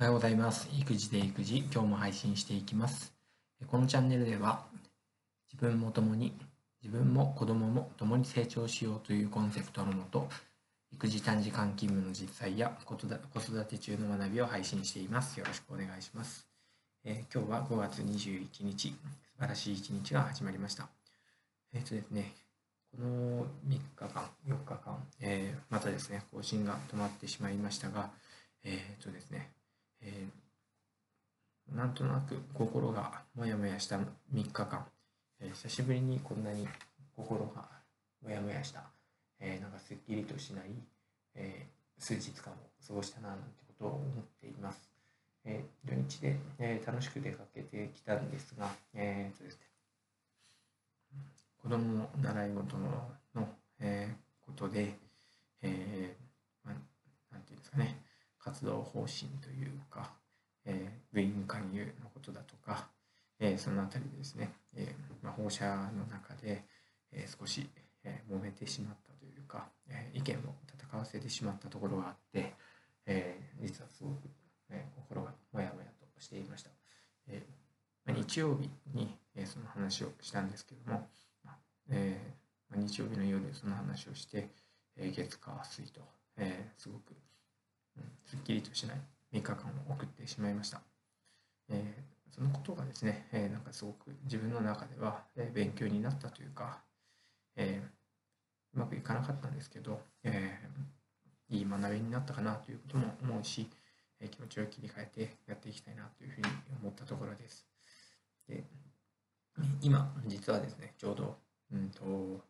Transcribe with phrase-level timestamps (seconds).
[0.00, 0.66] おはようございます。
[0.78, 3.12] 育児で育児、今日も配信していきます。
[3.66, 4.64] このチャンネルでは、
[5.52, 6.32] 自分も共に、
[6.82, 10.26] 自分も子供も共に成長しようというコンセプトのもと、
[10.90, 15.38] 育児短時間勤務の実際や子育て中の学びを配信しています。
[15.38, 16.48] よろしくお願いします。
[17.04, 18.96] えー今日は5月21日、素
[19.38, 20.88] 晴らしい一日が始まりました。
[21.74, 22.32] えっ、とですね、
[22.96, 28.08] この3日間、4日間、えーまたですね、更新が止まってしまいましたが、
[28.64, 29.50] えっ、とですね、
[30.02, 30.40] えー
[31.76, 34.02] なんとなく心がモヤモヤした3
[34.34, 34.84] 日間、
[35.40, 36.66] えー久しぶりにこんなに
[37.16, 37.64] 心が
[38.24, 38.82] モヤモヤした、
[39.38, 40.64] えーなんかすっきりとしない、
[41.36, 42.56] えー数日間を
[42.88, 44.90] 過ごしたななんてことを思っています。
[45.44, 49.60] えー土日で、えー楽しく出かけてきたんですが、えーとですね、
[51.62, 53.48] 子供の習い事のの、
[53.80, 54.94] えーことで、
[55.62, 57.96] えーまあ、なんていうんですかね、
[58.60, 60.10] 活動方針というか、
[60.66, 62.88] えー部員勧誘のことだとか、
[63.38, 65.64] えーそのあたりですね、えーまあ、放射
[65.96, 66.62] の中で、
[67.10, 67.66] えー少し、
[68.04, 72.52] えー揉めてしまったというか、えー意見を戦わせてしまったところがあって、
[73.06, 74.28] えー実はすごく、
[74.68, 76.70] え心がもやもやとしていました。
[77.28, 77.40] えー
[78.04, 81.08] まあ日曜日に、えーその話をしたんですけども、
[81.88, 82.18] え
[82.68, 84.50] まあ日曜日の夜その話をして、
[84.96, 86.02] えー月火水と、
[86.36, 87.14] えーすごく、
[87.96, 89.00] うんすっきりとしない
[89.32, 90.80] 3日間を送ってしまいました。
[91.70, 96.78] えーそのことがですね、えーなんかすごく自分の中では、えー勉強になったというか、
[97.56, 97.88] えー
[98.76, 103.68] うまくいかなかったんですけど、えーいい学びになったかなということも思うし、
[104.20, 106.46] えー気持ちを切り替えてやっていきたいなというふうに
[106.82, 107.66] 思ったところです。
[108.48, 108.64] で
[109.82, 111.36] 今、実はですね、ちょうど、
[111.72, 112.44] うんと、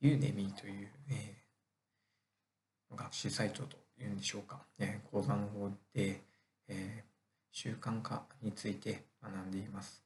[0.00, 6.20] ユーデミーという、えー学習サイトというんでしょうか、えー講座の方で、
[6.68, 7.10] えー
[7.52, 10.04] 習慣化について学んでいます。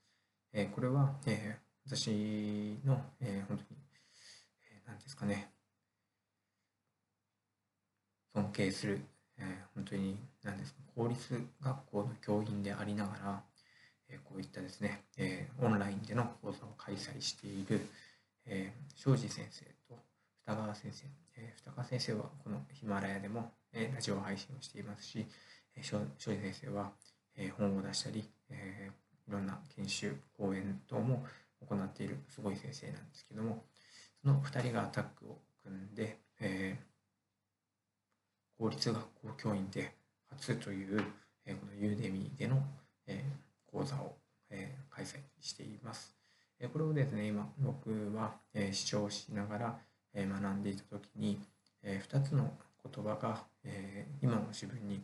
[0.52, 3.80] えーこれは、えー私の、えー本当に、
[4.72, 5.50] えー、なんですかね、
[8.32, 9.00] 尊敬する、
[9.38, 13.42] えー本当に何ですか、公立学校の教員でありながら、
[14.08, 17.86] えーこういったですね、えーオンラインでの講座を開催している、
[18.46, 20.02] えー庄司先生と
[20.46, 21.04] 二川先生、
[21.36, 25.26] えー二川先生はこのヒマラヤでも、えラジオ配信をしていますし、
[25.76, 26.92] えー庄司先生は、
[27.36, 28.90] え本を出したり、え
[29.28, 31.26] いろんな研修、講演等も
[31.68, 33.64] 行っているすごい先生なんですけども、
[34.22, 36.84] その2人がタッグを組んで、えー
[38.56, 39.96] 公立学校教員で
[40.30, 41.04] 初という、
[41.44, 42.62] えーこのユーデミーでの、
[43.08, 44.16] えー講座を、
[44.50, 46.14] えー開催しています。
[46.60, 49.78] えーこれをですね、今僕は、えー視聴しながら、
[50.12, 51.40] えー学んでいた時に、
[51.82, 53.44] え2つの言葉が、
[54.54, 55.02] 自分に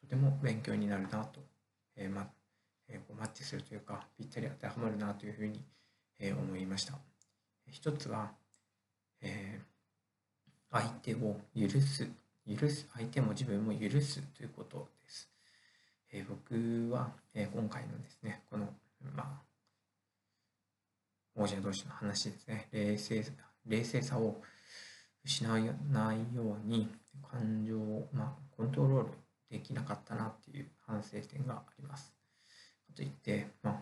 [0.00, 1.40] とても勉強になるなと、
[1.96, 2.28] えーま
[2.88, 5.64] えーこうマッチするというかぴったり当てはまるなというふうに、
[6.18, 6.94] えー思いました。
[7.70, 8.30] 一つは、
[9.22, 9.62] えー
[10.72, 12.08] 相手を許す
[12.46, 15.28] 許す相手も自分も許すということです。
[16.12, 18.66] えー僕は、えー今回のですねこの
[19.14, 19.40] まあ
[21.36, 23.24] 王者同士の話ですね冷静
[23.66, 24.42] 冷静さを
[25.24, 25.58] 失わ
[25.90, 26.88] ないように
[27.30, 29.08] 感情を、まあ、コントロール
[29.50, 32.12] できなかったなっていう反省点があります。
[32.86, 33.74] かといって、まあ、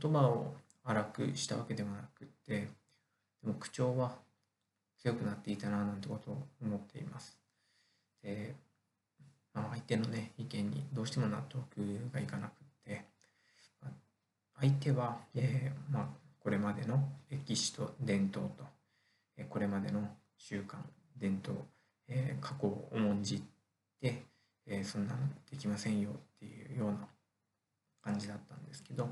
[0.00, 0.54] 言葉を
[0.84, 2.68] 荒くしたわけでもなくって、
[3.42, 4.18] でも口調は
[4.98, 7.38] 強くなっていたななんてことを思っています。
[8.22, 8.54] で、
[9.52, 11.64] まあ、相手のね、意見にどうしても納得
[12.12, 12.54] がいかなくっ
[12.84, 13.04] て、
[13.82, 13.92] まあ
[14.60, 16.06] 相手は、えーまあ、
[16.40, 18.64] これまでの歴史と伝統と、
[19.36, 20.08] えーこれまでの
[20.46, 20.76] 習慣、
[21.16, 21.56] 伝統、
[22.06, 23.42] えー過去を重んじ
[23.98, 24.26] て、
[24.66, 27.08] えーそんなのできませんよっていうような
[28.02, 29.08] 感じだったんですけど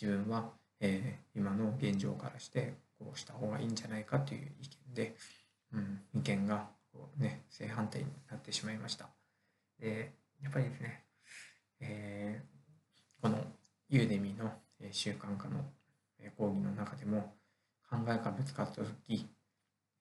[0.00, 0.50] 自分は、
[0.80, 5.14] えー今の現状からしてこうした方がいいんじゃないかという意見で、
[5.72, 9.08] うん、意見がこう、ね、正反対になってしまいました。
[9.78, 10.10] で
[10.42, 11.04] やっぱりですね、
[11.78, 12.52] えー
[13.22, 13.38] この
[13.88, 14.50] ユーデミの
[14.90, 15.64] 習慣化の
[16.36, 17.36] 講義の中でも
[17.88, 19.28] 考えがぶつかった時、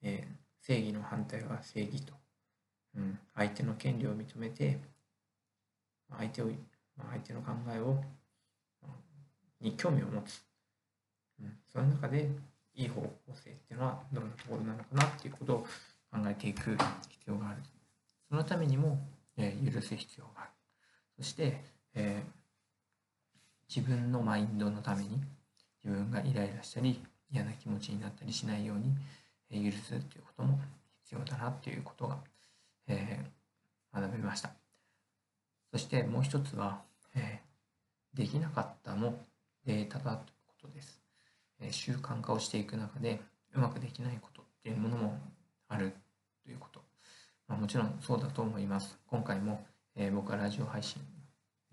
[0.02, 0.28] え
[0.62, 2.14] 正義の反対は正義と、
[2.96, 4.80] うん、相手の権利を認めて
[6.18, 6.50] 相手を、
[6.98, 8.02] 相手の考えを、
[9.60, 10.44] に興味を持つ、
[11.40, 12.30] うん、その中で
[12.76, 15.60] いい方向性っていうのはどんなところなのかなっていうことを
[16.12, 16.78] 考えていく必
[17.28, 17.58] 要がある。
[18.30, 19.00] そのためにも、
[19.38, 20.50] えー許す必要がある。
[21.18, 21.64] そして、
[21.96, 22.42] えー
[23.74, 25.22] 自分のマインドのために
[25.82, 28.94] 自分がイライラしたり嫌な気持ちになったりしないように、
[29.60, 30.60] 許すっていうことも
[31.04, 32.18] 必要だなっていうことが、
[32.88, 33.42] えー
[33.94, 34.52] 学べました。
[35.72, 36.82] そしてもう一つは、
[37.16, 37.42] え
[38.14, 39.26] できなかったも
[39.66, 41.02] データだということです。
[41.60, 43.20] え習慣化をしていく中で
[43.54, 45.20] うまくできないことっていうものも
[45.68, 45.94] ある
[46.44, 46.82] ということ。
[47.48, 48.98] まあ、もちろんそうだと思います。
[49.08, 49.66] 今回も、
[49.96, 51.02] えー、僕はラジオ配信、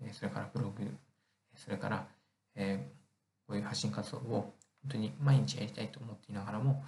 [0.01, 0.83] えそれからブログ、
[1.55, 2.07] それから、
[2.55, 4.21] えー、こういう発信活動を
[4.81, 6.83] 本当に毎日やりたいと思っていながらも、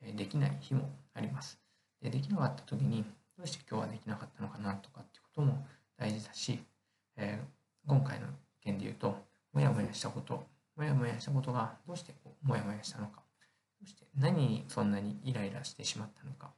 [0.00, 1.58] できない日もあります。
[2.02, 3.04] でできなかった時に
[3.36, 5.66] どうして今日はできなかったのかなとかってことも
[5.96, 6.58] 大事だし、
[7.16, 8.26] えー、今回の
[8.62, 9.16] 件で言うと
[9.52, 10.44] もやもやしたこと
[10.76, 13.22] もやもやしたことがどうしてこうもやもやしたのか
[13.80, 16.50] どうして何にそんなにイライラしてしまったのか、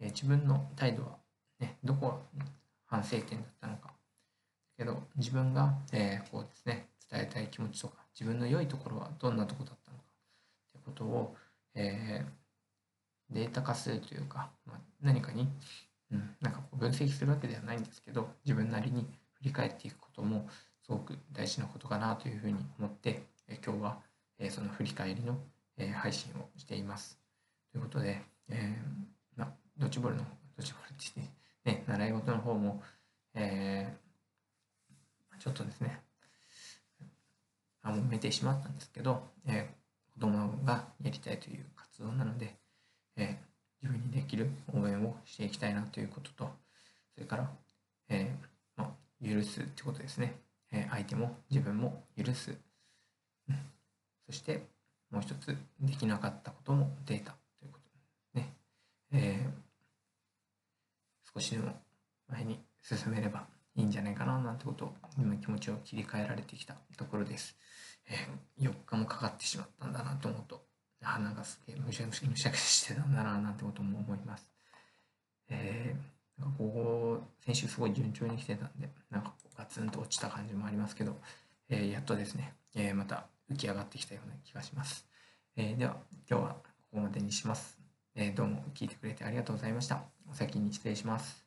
[0.00, 1.16] えー、自分の態度は、
[1.60, 2.44] ね、どこが
[2.86, 3.92] 反省点だったのか
[4.76, 10.04] けど自分が、えー、こうですね伝えたい気持ちとか自分の良いところはどんなとこだったのか
[10.78, 11.36] ってことを、
[11.74, 12.45] えー、
[13.30, 15.48] データ化するというか、まあ、何かに、
[16.12, 20.48] うん、なんかこう分析するわけではないんですけど自分なりに振り返っていくことも
[20.86, 23.98] すごく大事なことかなというふうに思って、え今日は、
[24.38, 25.36] えその振り返りの、
[25.76, 27.18] え配信をしています。
[27.72, 30.22] ということで、えー、まドッジボールの、
[30.56, 31.20] ドッジボールって
[31.64, 32.82] ね、習い事の方も、
[33.34, 36.00] えー、ちょっとですね、
[37.82, 42.54] あもうめてしまったんですけど、えー、子供がやりたいという活動なので、
[43.16, 43.36] えー、
[43.82, 46.50] 自分にできる応援をしていきたいなということと、
[47.14, 47.50] それから、
[48.08, 50.40] えーまあ、許すってことですね。
[50.72, 52.58] え相手も自分も許す、
[54.26, 54.66] そして
[55.10, 58.52] もう一つできなかったこともデータということね、
[59.12, 61.80] えー、少しでも
[62.28, 63.46] 前に進めれば
[63.76, 67.56] いいんじゃないかななんてことを今気持ちを切り替えられてきたところです、
[68.08, 70.75] えー、4日もかかってしまったんだなと思うと。
[71.00, 74.48] 鼻がすげえむしゃむしゃ むしゃくしゃしてたんだななんてことも思います
[75.48, 81.16] えー、なんかここ先週すごい順調に来てたんでなんかガツンと落ちた感じもありますけど、
[81.68, 85.06] えー、やっとですね、えー、また浮き上がってきたような気がします。
[85.56, 85.96] えー、では、
[86.28, 87.78] 今日はここまでにします。
[88.14, 90.02] えどうも聞いてくれてありがとうございました。
[90.30, 91.45] お先に失礼します。